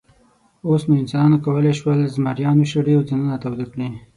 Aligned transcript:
اوس 0.67 0.81
نو 0.87 0.93
انسانانو 1.01 1.37
کولی 1.45 1.73
شول، 1.79 1.99
زمریان 2.15 2.55
وشړي 2.59 2.93
او 2.95 3.03
ځانونه 3.09 3.35
تاوده 3.43 3.65
کړي. 3.71 3.87